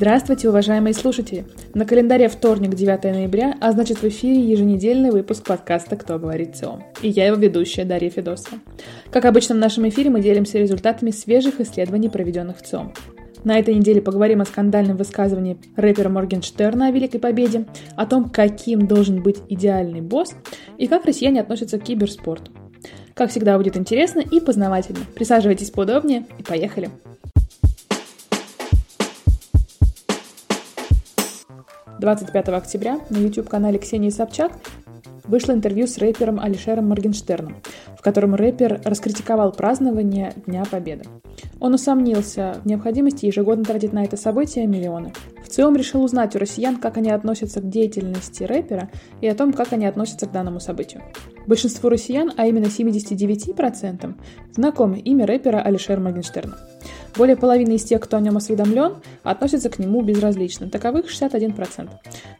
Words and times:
Здравствуйте, 0.00 0.48
уважаемые 0.48 0.94
слушатели! 0.94 1.44
На 1.74 1.84
календаре 1.84 2.30
вторник, 2.30 2.74
9 2.74 3.04
ноября, 3.04 3.54
а 3.60 3.70
значит 3.72 3.98
в 3.98 4.04
эфире 4.04 4.40
еженедельный 4.40 5.10
выпуск 5.10 5.44
подкаста 5.44 5.94
«Кто 5.96 6.18
говорит 6.18 6.56
ЦИОМ». 6.56 6.82
И 7.02 7.10
я 7.10 7.26
его 7.26 7.36
ведущая 7.36 7.84
Дарья 7.84 8.08
Федосова. 8.08 8.60
Как 9.10 9.26
обычно 9.26 9.56
в 9.56 9.58
нашем 9.58 9.86
эфире 9.90 10.08
мы 10.08 10.22
делимся 10.22 10.56
результатами 10.56 11.10
свежих 11.10 11.60
исследований, 11.60 12.08
проведенных 12.08 12.56
в 12.56 12.62
ЦИОМ. 12.62 12.94
На 13.44 13.58
этой 13.58 13.74
неделе 13.74 14.00
поговорим 14.00 14.40
о 14.40 14.46
скандальном 14.46 14.96
высказывании 14.96 15.58
рэпера 15.76 16.08
Моргенштерна 16.08 16.86
о 16.86 16.92
Великой 16.92 17.18
Победе, 17.18 17.66
о 17.94 18.06
том, 18.06 18.30
каким 18.30 18.86
должен 18.86 19.22
быть 19.22 19.42
идеальный 19.50 20.00
босс 20.00 20.34
и 20.78 20.86
как 20.86 21.04
россияне 21.04 21.42
относятся 21.42 21.78
к 21.78 21.82
киберспорту. 21.82 22.52
Как 23.12 23.28
всегда, 23.28 23.58
будет 23.58 23.76
интересно 23.76 24.20
и 24.20 24.40
познавательно. 24.40 25.00
Присаживайтесь 25.14 25.68
поудобнее 25.68 26.24
и 26.38 26.42
поехали! 26.42 26.88
25 32.00 32.48
октября 32.48 32.98
на 33.10 33.18
YouTube-канале 33.18 33.78
Ксении 33.78 34.08
Собчак 34.08 34.52
вышло 35.24 35.52
интервью 35.52 35.86
с 35.86 35.98
рэпером 35.98 36.40
Алишером 36.40 36.88
Моргенштерном, 36.88 37.56
в 37.96 38.00
котором 38.00 38.34
рэпер 38.34 38.80
раскритиковал 38.84 39.52
празднование 39.52 40.32
Дня 40.46 40.64
Победы. 40.68 41.04
Он 41.60 41.74
усомнился 41.74 42.56
в 42.64 42.66
необходимости 42.66 43.26
ежегодно 43.26 43.64
тратить 43.64 43.92
на 43.92 44.02
это 44.02 44.16
событие 44.16 44.66
миллионы. 44.66 45.12
В 45.50 45.52
целом 45.52 45.74
решил 45.74 46.04
узнать 46.04 46.36
у 46.36 46.38
россиян, 46.38 46.76
как 46.76 46.96
они 46.96 47.10
относятся 47.10 47.60
к 47.60 47.68
деятельности 47.68 48.44
рэпера 48.44 48.88
и 49.20 49.26
о 49.26 49.34
том, 49.34 49.52
как 49.52 49.72
они 49.72 49.84
относятся 49.84 50.26
к 50.26 50.30
данному 50.30 50.60
событию. 50.60 51.02
Большинству 51.48 51.88
россиян, 51.88 52.32
а 52.36 52.46
именно 52.46 52.66
79%, 52.66 54.14
знакомо 54.54 54.96
имя 54.98 55.26
рэпера 55.26 55.60
Алишера 55.60 55.98
Моргенштерна. 55.98 56.56
Более 57.16 57.36
половины 57.36 57.72
из 57.72 57.82
тех, 57.82 58.00
кто 58.00 58.16
о 58.16 58.20
нем 58.20 58.36
осведомлен, 58.36 58.98
относятся 59.24 59.70
к 59.70 59.80
нему 59.80 60.02
безразлично. 60.02 60.70
Таковых 60.70 61.06
61%. 61.10 61.88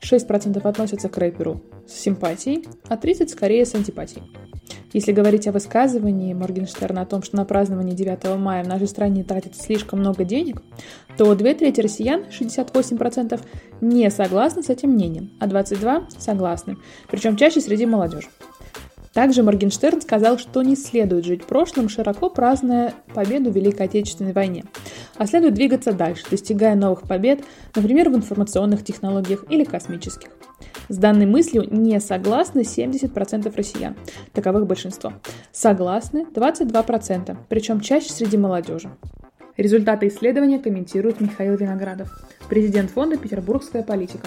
6% 0.01 0.61
относятся 0.63 1.09
к 1.09 1.19
рэперу 1.19 1.63
с 1.89 1.95
симпатией, 1.95 2.65
а 2.87 2.95
30% 2.95 3.27
скорее 3.27 3.67
с 3.67 3.75
антипатией. 3.75 4.23
Если 4.93 5.13
говорить 5.13 5.47
о 5.47 5.53
высказывании 5.53 6.35
Моргенштерна 6.35 7.03
о 7.03 7.07
том, 7.07 7.23
что 7.23 7.37
на 7.37 7.45
празднование 7.45 7.95
9 7.95 8.39
мая 8.39 8.65
в 8.65 8.69
нашей 8.69 8.89
стране 8.89 9.25
тратится 9.25 9.63
слишком 9.63 10.01
много 10.01 10.25
денег, 10.25 10.63
то 11.17 11.35
две 11.35 11.55
трети 11.55 11.81
россиян, 11.81 12.25
68%, 12.31 13.41
не 13.81 14.11
согласны 14.11 14.63
с 14.63 14.71
этим 14.71 14.91
мнением, 14.91 15.31
а 15.39 15.47
22% 15.47 16.11
согласны, 16.19 16.77
причем 17.11 17.37
чаще 17.37 17.61
среди 17.61 17.87
молодежи. 17.87 18.29
Также 19.13 19.43
Моргенштерн 19.43 20.01
сказал, 20.01 20.39
что 20.39 20.63
не 20.63 20.77
следует 20.77 21.25
жить 21.25 21.45
прошлым, 21.45 21.89
широко 21.89 22.31
празднуя 22.31 22.95
победу 23.13 23.51
в 23.51 23.57
Великой 23.57 23.87
Отечественной 23.87 24.33
войне, 24.33 24.65
а 25.17 25.27
следует 25.27 25.55
двигаться 25.55 25.93
дальше, 25.93 26.25
достигая 26.31 26.77
новых 26.77 27.03
побед, 27.03 27.41
например, 27.75 28.11
в 28.11 28.17
информационных 28.17 28.85
технологиях 28.85 29.45
или 29.51 29.65
космических. 29.65 30.29
С 30.89 30.97
данной 30.97 31.27
мыслью 31.27 31.67
не 31.71 31.99
согласны 32.01 32.61
70% 32.61 33.53
россиян, 33.57 33.97
таковых 34.33 34.67
большинство. 34.67 35.13
Согласны 35.53 36.27
22%, 36.33 37.37
причем 37.49 37.81
чаще 37.81 38.13
среди 38.13 38.37
молодежи. 38.37 38.91
Результаты 39.57 40.09
исследования 40.09 40.59
комментирует 40.59 41.21
Михаил 41.21 41.57
Виноградов, 41.57 42.11
президент 42.49 42.91
фонда 42.91 43.17
«Петербургская 43.17 43.83
политика». 43.83 44.27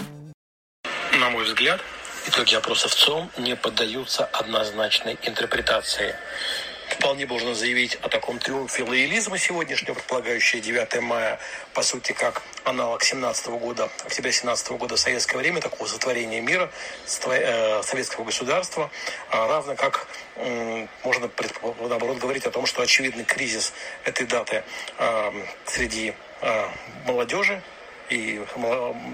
На 1.20 1.30
мой 1.30 1.46
взгляд, 1.46 1.80
Итоги 2.26 2.56
опроса 2.56 2.88
в 2.88 2.96
ЦОМ 2.96 3.30
не 3.38 3.54
поддаются 3.58 4.24
однозначной 4.24 5.18
интерпретации. 5.24 6.16
Вполне 6.88 7.26
можно 7.26 7.54
заявить 7.54 7.96
о 7.96 8.08
таком 8.08 8.40
триумфе 8.40 8.84
лоялизма 8.84 9.38
сегодняшнего, 9.38 9.96
предполагающего 9.96 10.62
9 10.62 11.02
мая, 11.02 11.38
по 11.74 11.84
сути, 11.84 12.14
как 12.14 12.42
аналог 12.64 13.04
17 13.04 13.48
года, 13.48 13.90
октября 14.06 14.32
17 14.32 14.72
года 14.72 14.96
советское 14.96 15.38
время, 15.38 15.60
такого 15.60 15.86
сотворения 15.86 16.40
мира, 16.40 16.72
э, 17.26 17.84
советского 17.84 18.24
государства, 18.24 18.90
а 19.30 19.46
равно 19.48 19.76
как 19.76 20.08
можно, 21.04 21.30
наоборот, 21.82 22.20
говорить 22.20 22.46
о 22.46 22.52
том, 22.52 22.66
что 22.66 22.82
очевидный 22.82 23.26
кризис 23.26 23.74
этой 24.06 24.26
даты 24.26 24.64
а, 24.98 25.34
среди 25.66 26.14
а, 26.42 26.72
молодежи, 27.06 27.62
и 28.10 28.42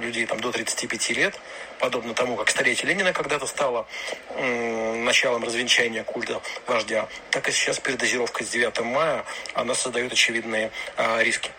людей 0.01 0.25
там 0.25 0.39
до 0.39 0.51
35 0.51 1.09
лет, 1.11 1.39
подобно 1.79 2.13
тому, 2.13 2.35
как 2.35 2.49
столетие 2.49 2.91
Ленина 2.91 3.13
когда-то 3.13 3.47
стало 3.47 3.87
началом 4.37 5.43
развенчания 5.43 6.03
культа 6.03 6.41
вождя, 6.67 7.07
так 7.31 7.47
и 7.47 7.51
сейчас 7.51 7.79
передозировка 7.79 8.43
с 8.43 8.49
9 8.49 8.79
мая, 8.81 9.25
она 9.53 9.73
создает 9.73 10.11
очевидные 10.11 10.71
а, 10.97 11.21
риски. 11.21 11.51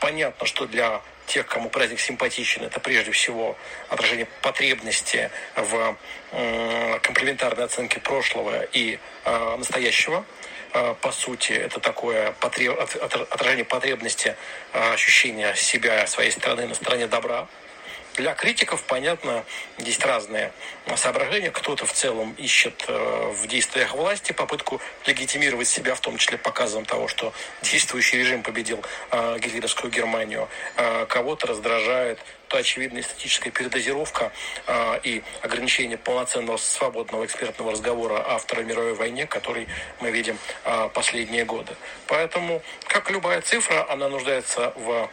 Понятно, 0.00 0.46
что 0.46 0.66
для 0.66 1.02
тех, 1.26 1.46
кому 1.46 1.68
праздник 1.68 2.00
симпатичен, 2.00 2.64
это 2.64 2.80
прежде 2.80 3.12
всего 3.12 3.56
отражение 3.88 4.26
потребности 4.42 5.30
в 5.56 5.96
комплементарной 7.02 7.64
оценке 7.64 8.00
прошлого 8.00 8.62
и 8.72 8.98
а, 9.24 9.56
настоящего. 9.56 10.24
А, 10.72 10.94
по 10.94 11.12
сути, 11.12 11.52
это 11.52 11.80
такое 11.80 12.34
отражение 12.40 13.64
потребности 13.64 14.36
а, 14.72 14.92
ощущения 14.92 15.54
себя, 15.54 16.06
своей 16.06 16.30
страны 16.30 16.66
на 16.66 16.74
стороне 16.74 17.06
добра. 17.06 17.48
Для 18.18 18.34
критиков, 18.34 18.82
понятно, 18.82 19.44
есть 19.78 20.04
разные 20.04 20.52
соображения. 20.96 21.52
Кто-то 21.52 21.86
в 21.86 21.92
целом 21.92 22.34
ищет 22.36 22.84
э, 22.88 23.32
в 23.32 23.46
действиях 23.46 23.94
власти 23.94 24.32
попытку 24.32 24.80
легитимировать 25.06 25.68
себя, 25.68 25.94
в 25.94 26.00
том 26.00 26.16
числе 26.16 26.36
показом 26.36 26.84
того, 26.84 27.06
что 27.06 27.32
действующий 27.62 28.18
режим 28.18 28.42
победил 28.42 28.82
э, 29.12 29.38
гитлеровскую 29.38 29.92
Германию. 29.92 30.48
Э, 30.76 31.06
кого-то 31.06 31.46
раздражает 31.46 32.18
то 32.48 32.56
очевидная 32.56 33.02
эстетическая 33.02 33.52
передозировка 33.52 34.32
и 35.02 35.22
ограничение 35.42 35.98
полноценного 35.98 36.56
свободного 36.56 37.26
экспертного 37.26 37.72
разговора 37.72 38.22
о 38.22 38.38
Второй 38.38 38.64
мировой 38.64 38.94
войне, 38.94 39.26
который 39.26 39.68
мы 40.00 40.10
видим 40.10 40.38
последние 40.94 41.44
годы. 41.44 41.76
Поэтому, 42.06 42.62
как 42.86 43.10
любая 43.10 43.42
цифра, 43.42 43.86
она 43.90 44.08
нуждается 44.08 44.72
в 44.76 45.10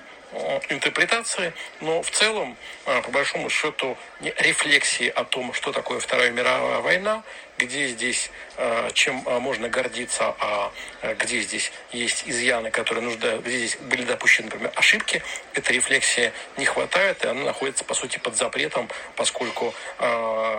интерпретации, 0.69 1.53
но 1.81 2.01
в 2.01 2.09
целом, 2.11 2.57
э, 2.85 3.01
по 3.01 3.11
большому 3.11 3.49
счету, 3.49 3.97
рефлексии 4.21 5.07
о 5.07 5.23
том, 5.23 5.53
что 5.53 5.71
такое 5.71 5.99
Вторая 5.99 6.31
мировая 6.31 6.79
война, 6.79 7.23
где 7.57 7.87
здесь, 7.87 8.31
э, 8.57 8.89
чем 8.93 9.15
можно 9.25 9.69
гордиться, 9.69 10.35
а 10.39 10.71
где 11.19 11.41
здесь 11.41 11.71
есть 11.91 12.23
изъяны, 12.25 12.71
которые 12.71 13.03
нуждают, 13.03 13.43
где 13.43 13.57
здесь 13.57 13.77
были 13.77 14.03
допущены, 14.03 14.45
например, 14.45 14.71
ошибки, 14.75 15.23
этой 15.53 15.75
рефлексии 15.75 16.31
не 16.57 16.65
хватает, 16.65 17.23
и 17.23 17.27
она 17.27 17.43
находится, 17.43 17.83
по 17.83 17.93
сути, 17.93 18.17
под 18.17 18.35
запретом, 18.35 18.89
поскольку 19.15 19.73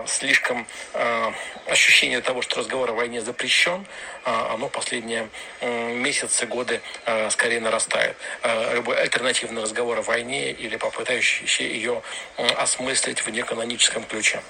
слишком 0.07 0.67
ощущение 1.67 2.21
того, 2.21 2.43
что 2.43 2.61
разговор 2.61 2.91
о 2.91 2.95
войне 2.95 3.21
запрещен, 3.21 3.87
оно 4.25 4.69
последние 4.69 5.29
месяцы, 5.61 6.47
годы 6.47 6.81
скорее 7.31 7.61
нарастает. 7.61 8.17
Любой 8.73 9.01
альтернативный 9.01 9.63
разговор 9.63 9.99
о 9.99 10.03
войне 10.03 10.53
или 10.53 10.77
попытающийся 10.77 11.63
ее 11.63 12.03
осмыслить 12.37 13.25
в 13.25 13.31
неканоническом 13.31 14.05
ключе. 14.05 14.41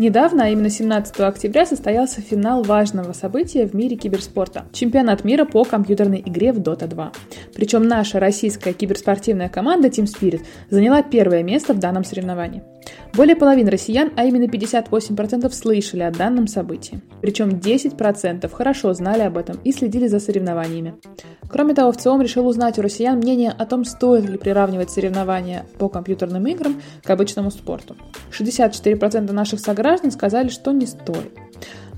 Недавно, 0.00 0.44
а 0.44 0.48
именно 0.48 0.70
17 0.70 1.20
октября, 1.20 1.66
состоялся 1.66 2.22
финал 2.22 2.62
важного 2.62 3.12
события 3.12 3.66
в 3.66 3.74
мире 3.74 3.96
киберспорта– 3.96 4.64
чемпионат 4.72 5.24
мира 5.24 5.44
по 5.44 5.62
компьютерной 5.62 6.22
игре 6.24 6.54
в 6.54 6.58
Dota 6.58 6.86
2. 6.86 7.12
Причем 7.54 7.82
наша 7.82 8.18
российская 8.18 8.72
киберспортивная 8.72 9.50
команда 9.50 9.88
Team 9.88 10.06
Spirit 10.06 10.40
заняла 10.70 11.02
первое 11.02 11.42
место 11.42 11.74
в 11.74 11.78
данном 11.78 12.04
соревновании. 12.04 12.62
Более 13.14 13.34
половины 13.34 13.70
россиян, 13.70 14.12
а 14.16 14.24
именно 14.24 14.44
58%, 14.44 15.50
слышали 15.52 16.02
о 16.02 16.10
данном 16.10 16.46
событии. 16.46 17.00
Причем 17.20 17.50
10% 17.50 18.48
хорошо 18.52 18.92
знали 18.94 19.22
об 19.22 19.36
этом 19.36 19.58
и 19.64 19.72
следили 19.72 20.06
за 20.06 20.20
соревнованиями. 20.20 20.94
Кроме 21.48 21.74
того, 21.74 21.90
в 21.90 21.96
ЦИОМ 21.96 22.22
решил 22.22 22.46
узнать 22.46 22.78
у 22.78 22.82
россиян 22.82 23.18
мнение 23.18 23.50
о 23.50 23.66
том, 23.66 23.84
стоит 23.84 24.28
ли 24.28 24.38
приравнивать 24.38 24.90
соревнования 24.90 25.66
по 25.78 25.88
компьютерным 25.88 26.46
играм 26.46 26.80
к 27.02 27.10
обычному 27.10 27.50
спорту. 27.50 27.96
64% 28.30 29.32
наших 29.32 29.58
сограждан 29.58 30.12
сказали, 30.12 30.48
что 30.48 30.70
не 30.70 30.86
стоит. 30.86 31.32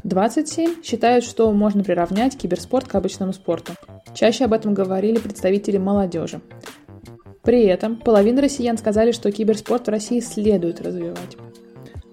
27 0.05 0.83
считают, 0.83 1.25
что 1.25 1.53
можно 1.53 1.85
приравнять 1.85 2.37
киберспорт 2.37 2.89
к 2.89 2.95
обычному 2.95 3.33
спорту. 3.33 3.75
Чаще 4.15 4.47
об 4.47 4.53
этом 4.53 4.75
говорили 4.75 5.19
представители 5.19 5.79
молодежи. 5.79 6.41
При 7.43 7.65
этом 7.65 7.97
половина 7.97 8.41
россиян 8.41 8.79
сказали, 8.79 9.11
что 9.11 9.33
киберспорт 9.33 9.87
в 9.87 9.91
России 9.91 10.21
следует 10.21 10.81
развивать. 10.81 11.37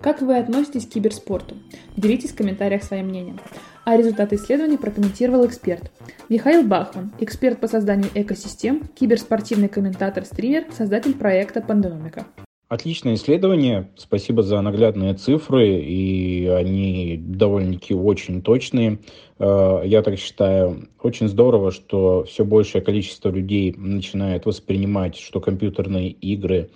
Как 0.02 0.22
вы 0.22 0.38
относитесь 0.38 0.88
к 0.88 0.92
киберспорту? 0.92 1.56
Делитесь 1.96 2.32
в 2.32 2.36
комментариях 2.36 2.84
своим 2.84 3.08
мнением. 3.08 3.40
А 3.86 3.98
результаты 3.98 4.36
исследования 4.36 4.78
прокомментировал 4.78 5.46
эксперт. 5.46 5.92
Михаил 6.30 6.64
Бахман, 6.64 7.12
эксперт 7.20 7.60
по 7.60 7.68
созданию 7.68 8.10
экосистем, 8.16 8.88
киберспортивный 8.96 9.68
комментатор-стример, 9.68 10.66
создатель 10.76 11.16
проекта 11.16 11.62
Пандономика. 11.62 12.26
Отличное 12.70 13.16
исследование. 13.16 13.90
Спасибо 13.96 14.44
за 14.44 14.62
наглядные 14.62 15.16
цифры, 15.16 15.80
и 15.82 16.46
они 16.46 17.18
довольно-таки 17.20 17.96
очень 17.96 18.44
точные. 18.44 19.00
Э, 19.40 19.82
я 19.84 20.04
так 20.04 20.20
считаю, 20.20 20.88
очень 21.02 21.28
здорово, 21.30 21.72
что 21.72 22.26
все 22.26 22.46
большее 22.46 22.84
количество 22.84 23.30
людей 23.30 23.74
начинает 23.76 24.46
воспринимать, 24.46 25.18
что 25.18 25.40
компьютерные 25.40 26.12
игры 26.12 26.70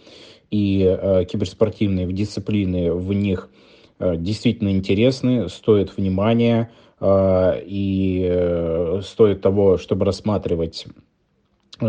и 0.50 0.84
э, 0.84 1.25
киберспортивные 1.25 2.12
дисциплины 2.12 2.92
в 2.92 3.13
них 3.13 3.51
э, 4.00 4.16
действительно 4.18 4.72
интересны, 4.72 5.48
стоят 5.48 5.95
внимания 5.95 6.72
и 7.06 9.01
стоит 9.04 9.42
того, 9.42 9.78
чтобы 9.78 10.06
рассматривать 10.06 10.86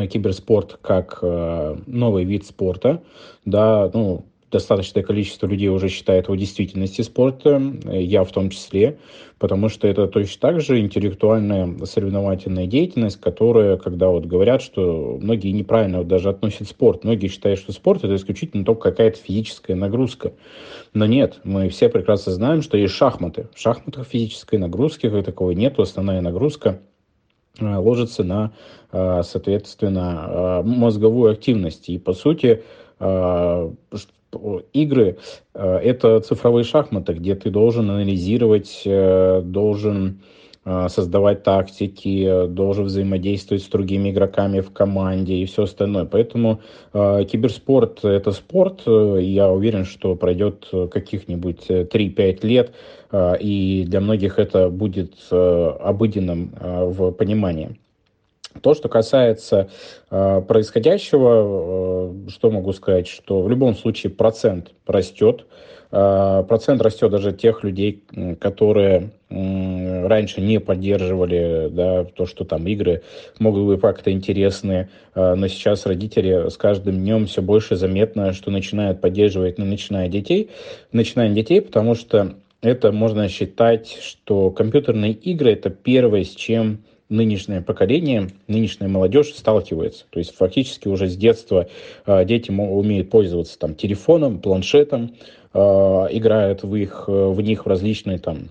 киберспорт 0.06 0.78
как 0.82 1.18
э, 1.22 1.76
новый 1.86 2.24
вид 2.24 2.46
спорта, 2.46 3.02
да, 3.44 3.90
ну, 3.92 4.24
достаточное 4.54 5.02
количество 5.02 5.48
людей 5.48 5.68
уже 5.68 5.88
считает 5.88 6.26
его 6.26 6.36
действительности 6.36 7.02
спорта, 7.02 7.60
я 7.90 8.22
в 8.22 8.30
том 8.30 8.50
числе, 8.50 8.98
потому 9.40 9.68
что 9.68 9.88
это 9.88 10.06
точно 10.06 10.40
так 10.40 10.60
же 10.60 10.78
интеллектуальная 10.78 11.84
соревновательная 11.84 12.68
деятельность, 12.68 13.20
которая, 13.20 13.76
когда 13.76 14.10
вот 14.10 14.26
говорят, 14.26 14.62
что 14.62 15.18
многие 15.20 15.50
неправильно 15.50 15.98
вот 15.98 16.06
даже 16.06 16.28
относят 16.28 16.68
спорт, 16.68 17.02
многие 17.02 17.26
считают, 17.26 17.58
что 17.58 17.72
спорт 17.72 18.04
это 18.04 18.14
исключительно 18.14 18.64
только 18.64 18.90
какая-то 18.90 19.18
физическая 19.18 19.76
нагрузка. 19.76 20.34
Но 20.92 21.06
нет, 21.06 21.40
мы 21.42 21.68
все 21.68 21.88
прекрасно 21.88 22.30
знаем, 22.30 22.62
что 22.62 22.76
есть 22.76 22.94
шахматы. 22.94 23.48
В 23.52 23.60
шахматах 23.60 24.06
физической 24.06 24.60
нагрузки 24.60 25.10
как 25.10 25.24
таковой 25.24 25.56
нет, 25.56 25.80
основная 25.80 26.20
нагрузка 26.20 26.78
Э, 26.93 26.93
ложится 27.60 28.24
на, 28.24 28.52
э, 28.92 29.22
соответственно, 29.24 30.26
э, 30.28 30.62
мозговую 30.64 31.32
активность. 31.32 31.88
И, 31.88 31.98
по 31.98 32.12
сути, 32.12 32.62
игры– 34.72 35.18
это 35.52 36.20
цифровые 36.20 36.64
шахматы, 36.64 37.12
где 37.12 37.34
ты 37.34 37.50
должен 37.50 37.90
анализировать, 37.90 38.82
должен 38.84 40.20
создавать 40.64 41.42
тактики, 41.42 42.46
должен 42.48 42.84
взаимодействовать 42.84 43.62
с 43.62 43.68
другими 43.68 44.10
игроками 44.10 44.60
в 44.60 44.72
команде 44.72 45.34
и 45.34 45.44
все 45.44 45.64
остальное. 45.64 46.06
Поэтому 46.06 46.60
э, 46.92 47.24
киберспорт– 47.30 48.00
это 48.04 48.32
спорт. 48.32 48.82
Я 48.86 49.50
уверен, 49.50 49.84
что 49.84 50.14
пройдет 50.16 50.68
каких-нибудь 50.90 51.68
3-5 51.68 52.46
лет, 52.46 52.72
э, 53.12 53.36
и 53.40 53.84
для 53.86 54.00
многих 54.00 54.38
это 54.38 54.70
будет 54.70 55.12
э, 55.30 55.76
обыденным 55.80 56.54
э, 56.58 56.84
в 56.86 57.10
понимании. 57.10 57.76
То, 58.60 58.74
что 58.74 58.88
касается 58.88 59.68
э, 60.10 60.42
происходящего, 60.46 62.12
э, 62.26 62.30
что 62.30 62.50
могу 62.50 62.72
сказать, 62.72 63.08
что 63.08 63.42
в 63.42 63.48
любом 63.48 63.74
случае 63.74 64.10
процент 64.10 64.72
растет. 64.86 65.46
Э, 65.90 66.44
процент 66.48 66.80
растет 66.80 67.10
даже 67.10 67.32
тех 67.32 67.64
людей, 67.64 68.04
которые 68.40 69.10
раньше 70.06 70.40
не 70.40 70.60
поддерживали 70.60 71.68
да, 71.70 72.04
то, 72.04 72.26
что 72.26 72.44
там 72.44 72.66
игры 72.66 73.02
могут 73.38 73.66
быть 73.66 73.80
как-то 73.80 74.10
интересные, 74.12 74.88
но 75.14 75.46
сейчас 75.48 75.86
родители 75.86 76.48
с 76.48 76.56
каждым 76.56 76.96
днем 76.96 77.26
все 77.26 77.42
больше 77.42 77.76
заметно, 77.76 78.32
что 78.32 78.50
начинают 78.50 79.00
поддерживать, 79.00 79.58
ну, 79.58 79.64
начиная 79.64 80.08
детей, 80.08 80.50
начиная 80.92 81.28
детей, 81.30 81.60
потому 81.60 81.94
что 81.94 82.34
это 82.64 82.92
можно 82.92 83.28
считать, 83.28 83.98
что 84.00 84.50
компьютерные 84.50 85.12
игры 85.12 85.52
это 85.52 85.68
первое, 85.68 86.24
с 86.24 86.30
чем 86.30 86.78
нынешнее 87.10 87.60
поколение, 87.60 88.30
нынешняя 88.48 88.88
молодежь 88.88 89.34
сталкивается. 89.34 90.04
То 90.10 90.18
есть 90.18 90.34
фактически 90.34 90.88
уже 90.88 91.08
с 91.08 91.16
детства 91.16 91.68
э, 92.06 92.24
дети 92.24 92.50
умеют 92.50 93.10
пользоваться 93.10 93.58
там 93.58 93.74
телефоном, 93.74 94.40
планшетом, 94.40 95.14
э, 95.52 95.58
играют 95.58 96.62
в, 96.62 96.74
их, 96.74 97.04
в 97.06 97.38
них 97.42 97.66
в 97.66 97.68
различные 97.68 98.18
там 98.18 98.48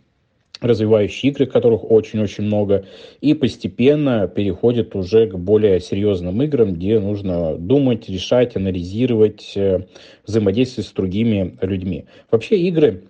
развивающие 0.64 1.32
игры, 1.32 1.46
которых 1.46 1.90
очень-очень 1.90 2.46
много, 2.46 2.86
и 3.22 3.34
постепенно 3.34 4.28
переходят 4.28 4.96
уже 4.96 5.28
к 5.28 5.36
более 5.38 5.80
серьезным 5.80 6.42
играм, 6.42 6.74
где 6.74 7.00
нужно 7.00 7.58
думать, 7.58 8.10
решать, 8.10 8.56
анализировать, 8.56 9.54
э, 9.56 9.86
взаимодействовать 10.26 10.90
с 10.90 10.94
другими 10.94 11.58
людьми. 11.62 12.06
Вообще 12.32 12.58
игры 12.58 13.04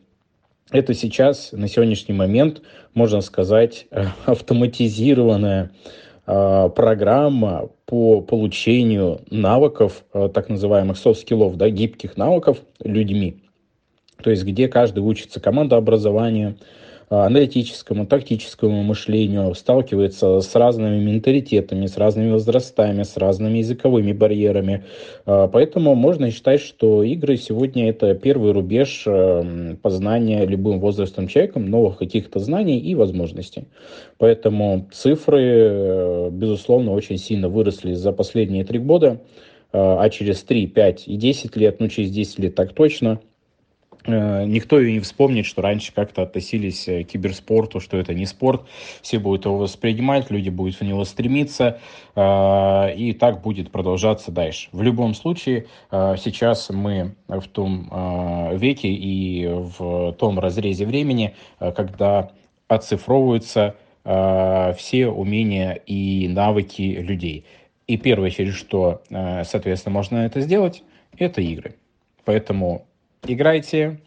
это 0.71 0.93
сейчас, 0.93 1.51
на 1.51 1.67
сегодняшний 1.67 2.15
момент, 2.15 2.61
можно 2.93 3.21
сказать, 3.21 3.85
э, 3.91 4.05
автоматизированная 4.25 5.71
э, 6.25 6.69
программа 6.75 7.69
по 7.85 8.21
получению 8.21 9.21
навыков, 9.29 10.03
так 10.11 10.49
называемых 10.49 10.97
soft 10.97 11.17
skill 11.17 11.42
ов, 11.42 11.57
да, 11.57 11.69
гибких 11.69 12.17
навыков 12.17 12.57
людьми. 12.83 13.43
То 14.23 14.31
есть 14.31 14.43
где 14.43 14.67
каждый 14.67 14.99
учится 14.99 15.39
командообразованию, 15.39 16.55
а, 16.55 16.63
аналитическому, 17.21 18.05
тактическому 18.05 18.83
мышлению, 18.83 19.53
сталкивается 19.55 20.41
с 20.41 20.55
разными 20.55 20.99
менталитетами, 20.99 21.85
с 21.85 21.97
разными 21.97 22.31
возрастами, 22.31 23.03
с 23.03 23.17
разными 23.17 23.59
языковыми 23.59 24.13
барьерами. 24.13 24.85
А, 25.25 25.47
поэтому 25.47 25.95
можно 25.95 26.31
считать, 26.31 26.61
что 26.61 27.03
игры 27.03 27.37
сегодня 27.37 27.89
это 27.89 28.15
первый 28.15 28.51
рубеж 28.51 29.03
э, 29.05 29.75
познания 29.81 30.45
любым 30.45 30.79
возрастом 30.79 31.27
человеком 31.27 31.69
новых 31.69 31.97
каких-то 31.97 32.39
знаний 32.39 32.79
и 32.79 32.95
возможностей. 32.95 33.67
Поэтому 34.17 34.89
цифры, 34.91 35.41
э, 35.43 36.29
безусловно, 36.31 36.91
очень 36.91 37.17
сильно 37.17 37.49
выросли 37.49 37.93
за 37.93 38.11
последние 38.11 38.65
три 38.65 38.79
года, 38.79 39.21
а, 39.71 40.01
а 40.01 40.09
через 40.09 40.43
3, 40.43 40.67
5 40.67 41.07
и 41.07 41.15
10 41.15 41.55
лет, 41.57 41.79
ну 41.79 41.87
через 41.89 42.11
10 42.11 42.39
лет 42.39 42.55
так 42.55 42.73
точно– 42.73 43.19
никто 44.07 44.79
и 44.79 44.93
не 44.93 44.99
вспомнит, 44.99 45.45
что 45.45 45.61
раньше 45.61 45.93
как-то 45.93 46.21
относились 46.21 46.87
э, 46.87 47.03
к 47.03 47.07
киберспорту, 47.07 47.79
что 47.79 47.97
это 47.97 48.13
не 48.13 48.25
спорт. 48.25 48.65
Все 49.01 49.19
будут 49.19 49.45
его 49.45 49.57
воспринимать, 49.57 50.29
люди 50.31 50.49
будут 50.49 50.79
в 50.79 50.81
него 50.81 51.05
стремиться, 51.05 51.79
э, 52.15 52.95
и 52.95 53.13
так 53.13 53.41
будет 53.41 53.71
продолжаться 53.71 54.31
дальше. 54.31 54.69
В 54.71 54.81
любом 54.81 55.13
случае, 55.13 55.67
сейчас 55.91 56.69
мы 56.69 57.15
в 57.27 57.47
том 57.47 57.89
веке 58.57 58.89
и 58.89 59.47
в 59.47 60.13
том 60.13 60.39
разрезе 60.39 60.85
времени, 60.85 61.35
когда 61.59 62.31
оцифровываются 62.67 63.75
все 64.03 65.07
умения 65.07 65.73
и 65.85 66.27
навыки 66.27 66.81
людей. 66.81 67.45
И 67.87 67.97
первое, 67.97 68.29
через 68.31 68.55
что, 68.55 69.01
соответственно, 69.09 69.93
можно 69.93 70.17
это 70.19 70.41
сделать, 70.41 70.83
это 71.17 71.41
игры. 71.41 71.75
Поэтому 72.25 72.85
Играйте, 73.25 73.99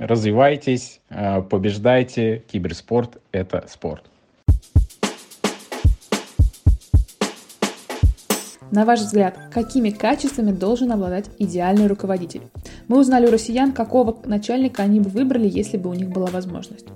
развивайтесь, 0.00 1.00
э, 1.10 1.42
побеждайте. 1.42 2.42
Киберспорт– 2.50 3.18
это 3.32 3.64
спорт. 3.68 4.04
На 8.72 8.84
ваш 8.84 9.00
взгляд, 9.00 9.38
какими 9.52 9.90
качествами 9.90 10.50
должен 10.50 10.90
обладать 10.90 11.30
идеальный 11.38 11.86
руководитель? 11.86 12.42
Мы 12.88 12.98
узнали 12.98 13.26
у 13.26 13.30
россиян, 13.30 13.72
какого 13.72 14.18
начальника 14.26 14.82
они 14.82 14.98
бы 15.00 15.08
выбрали, 15.08 15.48
если 15.48 15.76
бы 15.76 15.88
у 15.88 15.94
них 15.94 16.08
была 16.08 16.26
возможность. 16.26 16.86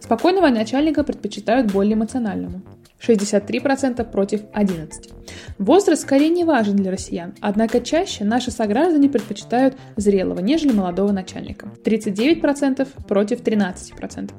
Спокойного 0.00 0.48
начальника 0.48 1.02
предпочитают 1.02 1.72
более 1.72 1.94
эмоциональному. 1.94 2.60
63% 3.00 4.04
против 4.04 4.42
11%. 4.52 5.19
Возраст 5.60 6.00
скорее 6.00 6.30
не 6.30 6.44
важен 6.44 6.74
для 6.76 6.90
россиян, 6.90 7.34
однако 7.42 7.82
чаще 7.82 8.24
наши 8.24 8.50
сограждане 8.50 9.10
предпочитают 9.10 9.76
зрелого, 9.94 10.40
нежели 10.40 10.72
молодого 10.72 11.12
начальника. 11.12 11.68
39% 11.84 12.88
против 13.06 13.42
13%. 13.42 14.32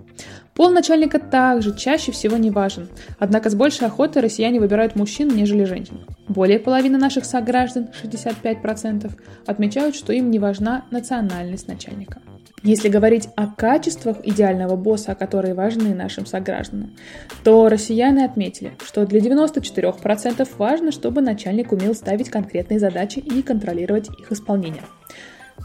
Пол 0.55 0.71
начальника 0.71 1.19
также 1.19 1.77
чаще 1.77 2.11
всего 2.11 2.37
не 2.37 2.49
важен, 2.49 2.89
однако 3.19 3.51
с 3.51 3.55
большей 3.55 3.85
охотой 3.85 4.23
россияне 4.23 4.59
выбирают 4.59 4.95
мужчин, 4.95 5.27
нежели 5.27 5.63
женщин. 5.65 6.07
Более 6.27 6.57
половины 6.57 6.97
наших 6.97 7.25
сограждан, 7.25 7.89
65%, 8.01 9.11
отмечают, 9.45 9.95
что 9.95 10.13
им 10.13 10.31
не 10.31 10.39
важна 10.39 10.85
национальность 10.89 11.67
начальника. 11.67 12.19
Если 12.63 12.89
говорить 12.89 13.27
о 13.35 13.47
качествах 13.47 14.17
идеального 14.23 14.75
босса, 14.75 15.15
которые 15.15 15.55
важны 15.55 15.95
нашим 15.95 16.27
согражданам, 16.27 16.95
то 17.43 17.67
россияне 17.69 18.23
отметили, 18.23 18.73
что 18.85 19.07
для 19.07 19.19
94% 19.19 20.47
важно, 20.57 20.91
чтобы 20.91 21.21
начальник 21.21 21.71
умел 21.71 21.95
ставить 21.95 22.29
конкретные 22.29 22.79
задачи 22.79 23.17
и 23.17 23.41
контролировать 23.41 24.09
их 24.09 24.31
исполнение. 24.31 24.83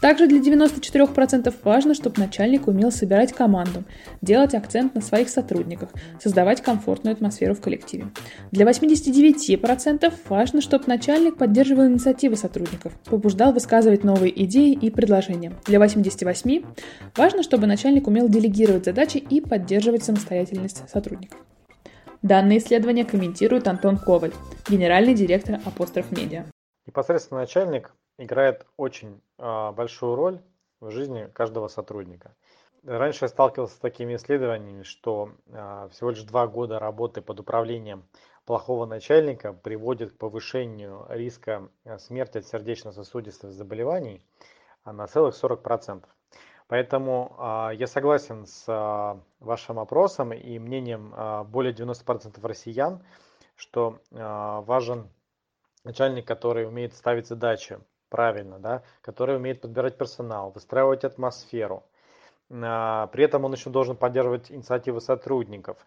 Также 0.01 0.27
для 0.27 0.39
94% 0.39 1.53
важно, 1.63 1.93
чтобы 1.93 2.19
начальник 2.19 2.67
умел 2.67 2.91
собирать 2.91 3.33
команду, 3.33 3.83
делать 4.21 4.53
акцент 4.53 4.93
на 4.93 5.01
своих 5.01 5.29
сотрудниках, 5.29 5.89
создавать 6.21 6.61
комфортную 6.61 7.13
атмосферу 7.13 7.55
в 7.55 7.61
коллективе. 7.61 8.07
Для 8.51 8.65
89% 8.65 10.13
важно, 10.29 10.61
чтобы 10.61 10.85
начальник 10.87 11.37
поддерживал 11.37 11.87
инициативы 11.87 12.35
сотрудников, 12.35 12.93
побуждал 13.05 13.53
высказывать 13.53 14.03
новые 14.03 14.43
идеи 14.43 14.73
и 14.73 14.89
предложения. 14.91 15.53
Для 15.65 15.79
88% 15.79 16.65
важно, 17.15 17.43
чтобы 17.43 17.67
начальник 17.67 18.07
умел 18.07 18.29
делегировать 18.29 18.85
задачи 18.85 19.17
и 19.17 19.41
поддерживать 19.41 20.03
самостоятельность 20.03 20.87
сотрудников. 20.89 21.39
Данное 22.21 22.57
исследование 22.57 23.05
комментирует 23.05 23.67
Антон 23.67 23.97
Коваль, 23.97 24.33
генеральный 24.69 25.13
директор 25.13 25.59
Апостроф 25.65 26.11
Медиа. 26.11 26.45
Непосредственно 26.85 27.41
начальник 27.41 27.93
играет 28.17 28.65
очень 28.77 29.21
а, 29.37 29.71
большую 29.71 30.15
роль 30.15 30.41
в 30.79 30.89
жизни 30.91 31.29
каждого 31.33 31.67
сотрудника. 31.67 32.35
Раньше 32.83 33.25
я 33.25 33.29
сталкивался 33.29 33.75
с 33.75 33.79
такими 33.79 34.15
исследованиями, 34.15 34.83
что 34.83 35.31
а, 35.51 35.87
всего 35.89 36.11
лишь 36.11 36.23
два 36.23 36.47
года 36.47 36.79
работы 36.79 37.21
под 37.21 37.39
управлением 37.39 38.07
плохого 38.45 38.85
начальника 38.85 39.53
приводит 39.53 40.13
к 40.13 40.17
повышению 40.17 41.05
риска 41.09 41.69
а, 41.85 41.99
смерти 41.99 42.39
от 42.39 42.45
сердечно-сосудистых 42.45 43.51
заболеваний 43.51 44.23
на 44.85 45.05
целых 45.07 45.35
40%. 45.35 46.03
Поэтому 46.69 47.33
я 47.73 47.87
согласен 47.87 48.45
с 48.45 48.65
вашим 49.39 49.75
вопросом 49.77 50.33
и 50.33 50.59
мнением 50.59 51.13
более 51.49 51.73
90% 51.73 52.45
россиян, 52.45 53.01
что 53.55 53.99
важен 54.11 55.09
начальник, 55.85 56.27
который 56.27 56.67
умеет 56.67 56.93
ставить 56.93 57.27
задачи 57.27 57.79
правильно, 58.09 58.59
да, 58.59 58.83
который 59.01 59.37
умеет 59.37 59.61
подбирать 59.61 59.97
персонал, 59.97 60.51
выстраивать 60.51 61.03
атмосферу. 61.03 61.83
Э, 62.49 63.07
при 63.11 63.23
этом 63.23 63.45
он 63.45 63.53
еще 63.53 63.69
должен 63.69 63.95
поддерживать 63.95 64.51
инициативы 64.51 65.01
сотрудников. 65.01 65.77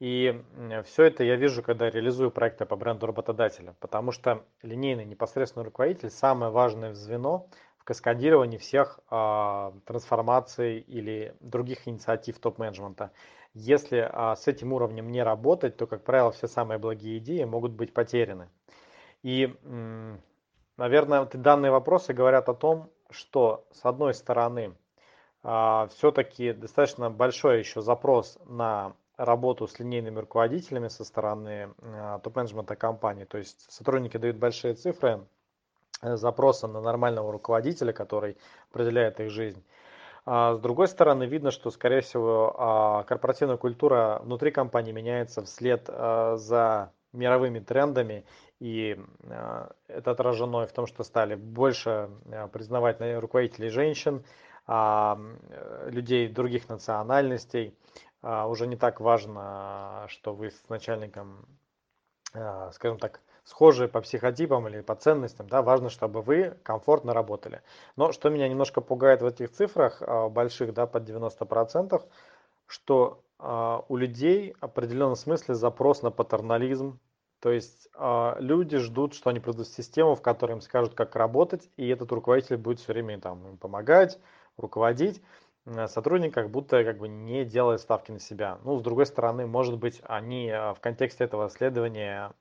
И 0.00 0.42
все 0.84 1.04
это 1.04 1.22
я 1.22 1.36
вижу, 1.36 1.62
когда 1.62 1.88
реализую 1.88 2.32
проекты 2.32 2.66
по 2.66 2.74
бренду 2.74 3.06
работодателя, 3.06 3.76
потому 3.78 4.10
что 4.10 4.44
линейный 4.62 5.04
непосредственный 5.04 5.64
руководитель– 5.64 6.10
самое 6.10 6.50
важное 6.50 6.94
звено 6.94 7.48
каскадировании 7.84 8.56
всех 8.58 8.98
э, 9.10 9.72
трансформаций 9.84 10.80
или 10.80 11.36
других 11.40 11.86
инициатив 11.86 12.38
топ-менеджмента. 12.38 13.12
Если 13.52 13.98
э, 13.98 14.36
с 14.36 14.48
этим 14.48 14.72
уровнем 14.72 15.10
не 15.12 15.22
работать, 15.22 15.76
то, 15.76 15.86
как 15.86 16.02
правило, 16.02 16.32
все 16.32 16.48
самые 16.48 16.78
благие 16.78 17.18
идеи 17.18 17.44
могут 17.44 17.72
быть 17.72 17.92
потеряны. 17.92 18.48
И, 19.22 19.54
наверное, 20.76 21.26
данные 21.32 21.70
вопросы 21.72 22.12
говорят 22.12 22.48
о 22.48 22.54
том, 22.54 22.90
что, 23.10 23.64
с 23.72 23.84
одной 23.84 24.14
стороны, 24.14 24.74
э, 25.42 25.88
все-таки 25.94 26.52
достаточно 26.52 27.10
большой 27.10 27.60
еще 27.60 27.82
запрос 27.82 28.38
на 28.46 28.94
работу 29.16 29.68
с 29.68 29.78
линейными 29.78 30.20
руководителями 30.20 30.88
со 30.88 31.04
стороны 31.04 31.70
э, 31.80 32.18
топ-менеджмента 32.22 32.76
компании. 32.76 33.24
То 33.24 33.38
есть 33.38 33.66
сотрудники 33.70 34.16
дают 34.16 34.36
большие 34.36 34.74
цифры, 34.74 35.24
Э, 36.04 36.16
запроса 36.16 36.66
на 36.68 36.80
нормального 36.80 37.32
руководителя, 37.32 37.92
который 37.92 38.36
определяет 38.70 39.20
их 39.20 39.30
жизнь. 39.30 39.62
А 40.26 40.54
с 40.54 40.58
другой 40.58 40.88
стороны, 40.88 41.24
видно, 41.24 41.50
что, 41.50 41.70
скорее 41.70 42.00
всего, 42.00 42.54
а, 42.56 43.02
корпоративная 43.04 43.56
культура 43.56 44.20
внутри 44.22 44.50
компании 44.50 44.92
меняется 44.92 45.42
вслед 45.42 45.86
за 45.86 46.92
мировыми 47.14 47.60
трендами, 47.60 48.24
и 48.60 48.98
э, 49.22 49.68
это 49.88 50.10
отражено 50.10 50.62
и 50.64 50.66
в 50.66 50.72
том, 50.72 50.86
что 50.86 51.04
стали 51.04 51.34
больше 51.34 52.10
признавать 52.52 52.98
руководителей 53.00 53.70
женщин, 53.70 54.24
а, 54.66 55.18
людей 55.86 56.28
других 56.28 56.68
национальностей. 56.68 57.76
Уже 58.22 58.66
не 58.66 58.76
так 58.76 59.00
важно, 59.00 60.06
что 60.08 60.32
вы 60.32 60.50
с 60.50 60.68
начальником, 60.70 61.44
скажем 62.72 62.98
так, 62.98 63.20
схожие 63.44 63.88
по 63.88 64.00
психотипам 64.00 64.66
или 64.68 64.80
по 64.80 64.94
ценностям, 64.94 65.48
да, 65.48 65.62
важно, 65.62 65.90
чтобы 65.90 66.22
вы 66.22 66.56
комфортно 66.62 67.12
работали. 67.12 67.62
Но 67.96 68.12
что 68.12 68.30
меня 68.30 68.48
немножко 68.48 68.80
пугает 68.80 69.22
в 69.22 69.26
этих 69.26 69.52
цифрах 69.52 70.02
а, 70.02 70.28
больших, 70.28 70.72
да, 70.74 70.86
под 70.86 71.08
90%, 71.08 72.02
что 72.66 73.22
а, 73.38 73.84
у 73.88 73.96
людей 73.96 74.54
в 74.60 74.64
определенном 74.64 75.16
смысле 75.16 75.54
запрос 75.54 76.02
на 76.02 76.10
патернализм, 76.10 76.98
то 77.44 77.52
есть 77.52 77.90
э, 77.94 78.34
люди 78.38 78.78
ждут, 78.78 79.12
что 79.12 79.28
они 79.28 79.38
придут 79.38 79.68
систему, 79.68 80.14
в 80.14 80.22
которой 80.22 80.52
им 80.52 80.62
скажут, 80.62 80.94
как 80.94 81.14
работать, 81.14 81.68
и 81.76 81.86
этот 81.88 82.10
руководитель 82.10 82.56
будет 82.56 82.80
все 82.80 82.94
время 82.94 83.20
там, 83.20 83.46
им 83.46 83.58
помогать, 83.58 84.18
руководить. 84.56 85.20
Сотрудник 85.88 86.32
как 86.32 86.48
будто 86.50 86.82
как 86.84 86.96
бы 86.96 87.06
не 87.06 87.44
делает 87.44 87.82
ставки 87.82 88.10
на 88.12 88.18
себя. 88.18 88.60
Ну, 88.64 88.78
с 88.78 88.82
другой 88.82 89.04
стороны, 89.04 89.46
может 89.46 89.76
быть, 89.76 90.00
они 90.04 90.50
в 90.50 90.78
контексте 90.80 91.24
этого 91.24 91.48
исследования 91.48 92.32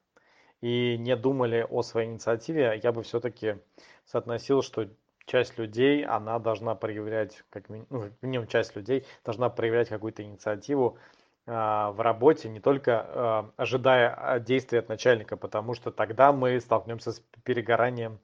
и 0.61 0.95
не 0.97 1.17
думали 1.17 1.67
о 1.69 1.81
своей 1.81 2.07
инициативе, 2.07 2.79
я 2.81 2.93
бы 2.93 3.03
все-таки 3.03 3.57
соотносил, 4.05 4.61
что 4.61 4.87
часть 5.25 5.57
людей, 5.57 6.05
она 6.05 6.39
должна 6.39 6.75
проявлять, 6.75 7.43
как 7.49 7.67
минимум, 7.67 7.87
ну, 7.89 8.09
минимум 8.21 8.47
часть 8.47 8.73
людей 8.77 9.05
должна 9.25 9.49
проявлять 9.49 9.89
какую-то 9.89 10.23
инициативу 10.23 10.97
в 11.45 11.95
работе, 11.97 12.47
не 12.47 12.61
только 12.61 13.05
э, 13.05 13.61
ожидая 13.61 14.39
действий 14.39 14.79
от 14.79 14.87
начальника, 14.87 15.35
потому 15.35 15.73
что 15.73 15.91
тогда 15.91 16.31
мы 16.31 16.59
столкнемся 16.61 17.11
с 17.11 17.19
перегоранием, 17.43 18.19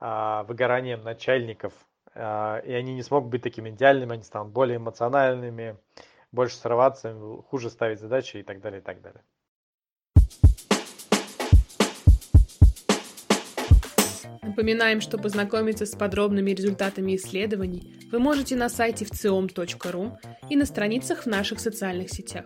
выгоранием 0.00 1.04
начальников, 1.04 1.72
и 2.16 2.18
они 2.18 2.94
не 2.94 3.02
смогут 3.04 3.30
быть 3.30 3.42
такими 3.42 3.70
идеальными, 3.70 4.14
они 4.14 4.24
станут 4.24 4.52
более 4.52 4.78
эмоциональными, 4.78 5.76
больше 6.32 6.56
срываться, 6.56 7.14
хуже 7.48 7.70
ставить 7.70 8.00
задачи 8.00 8.38
и 8.38 8.42
так 8.42 8.60
далее, 8.60 8.80
и 8.80 8.82
так 8.82 9.00
далее. 9.00 9.22
Напоминаем, 14.52 15.00
что 15.00 15.16
познакомиться 15.16 15.86
с 15.86 15.92
подробными 15.92 16.50
результатами 16.50 17.16
исследований 17.16 17.94
вы 18.12 18.18
можете 18.18 18.54
на 18.54 18.68
сайте 18.68 19.06
вциом.ру 19.06 20.18
и 20.50 20.56
на 20.56 20.66
страницах 20.66 21.22
в 21.22 21.26
наших 21.26 21.58
социальных 21.58 22.10
сетях. 22.10 22.44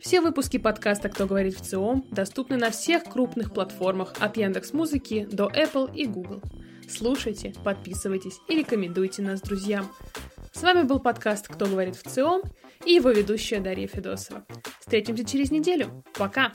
Все 0.00 0.20
выпуски 0.20 0.58
подкаста 0.58 1.08
«Кто 1.08 1.26
говорит 1.26 1.56
в 1.56 1.62
ЦИОМ» 1.62 2.06
доступны 2.12 2.56
на 2.56 2.70
всех 2.70 3.02
крупных 3.02 3.52
платформах 3.52 4.14
от 4.20 4.36
Яндекс 4.36 4.72
Музыки 4.72 5.26
до 5.28 5.48
Apple 5.48 5.92
и 5.92 6.06
Google. 6.06 6.40
Слушайте, 6.88 7.52
подписывайтесь 7.64 8.38
и 8.48 8.54
рекомендуйте 8.54 9.20
нас 9.20 9.40
друзьям. 9.40 9.90
С 10.52 10.62
вами 10.62 10.84
был 10.84 11.00
подкаст 11.00 11.48
«Кто 11.48 11.66
говорит 11.66 11.96
в 11.96 12.08
ЦИОМ» 12.08 12.42
и 12.86 12.92
его 12.92 13.10
ведущая 13.10 13.58
Дарья 13.58 13.88
Федосова. 13.88 14.46
Встретимся 14.78 15.24
через 15.24 15.50
неделю. 15.50 16.04
Пока! 16.16 16.52